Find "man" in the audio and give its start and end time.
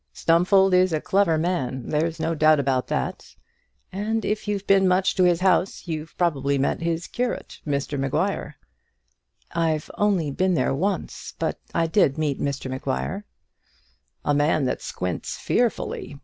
1.37-1.89, 14.33-14.65